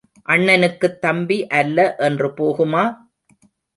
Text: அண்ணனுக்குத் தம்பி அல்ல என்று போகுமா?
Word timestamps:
அண்ணனுக்குத் 0.29 0.95
தம்பி 0.99 1.47
அல்ல 1.51 1.95
என்று 1.99 2.27
போகுமா? 2.29 2.83